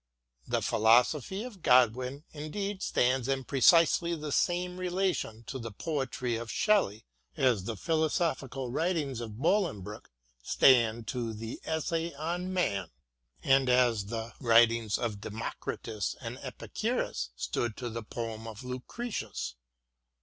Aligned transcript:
The 0.47 0.63
philosophy 0.63 1.43
of 1.43 1.61
Godwin, 1.61 2.23
indeed, 2.31 2.81
stands 2.81 3.27
in 3.27 3.43
precisely 3.43 4.15
the 4.15 4.31
same 4.31 4.77
relation 4.77 5.43
to 5.43 5.59
the 5.59 5.69
poetry 5.71 6.37
of 6.37 6.49
Shelley 6.49 7.05
as 7.37 7.65
the 7.65 7.77
philosophical 7.77 8.71
writings 8.71 9.21
of 9.21 9.37
Bolingbroke 9.37 10.09
stand 10.41 11.05
to 11.09 11.35
the 11.35 11.61
*' 11.63 11.65
Essay 11.65 12.15
on 12.15 12.51
Man," 12.51 12.89
and 13.43 13.69
as 13.69 14.05
the 14.07 14.33
writings 14.39 14.97
of 14.97 15.21
Democritus 15.21 16.15
and 16.19 16.39
Epicurus 16.39 17.29
stood 17.35 17.77
to 17.77 17.87
the 17.87 18.01
poem 18.01 18.47
of 18.47 18.63
Lucretius. 18.63 19.53